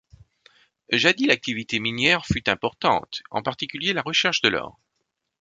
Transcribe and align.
Jadis 0.91 1.27
l’activité 1.27 1.77
minière 1.79 2.25
fut 2.25 2.49
importante, 2.49 3.21
en 3.29 3.43
particulier 3.43 3.93
la 3.93 4.01
recherche 4.01 4.41
de 4.41 4.49
l’or. 4.49 4.79